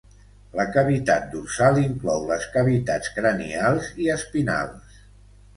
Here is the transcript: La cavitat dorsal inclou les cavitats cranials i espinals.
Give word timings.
La 0.59 0.63
cavitat 0.77 1.27
dorsal 1.33 1.77
inclou 1.83 2.25
les 2.31 2.47
cavitats 2.57 3.13
cranials 3.19 3.93
i 4.07 4.11
espinals. 4.19 5.01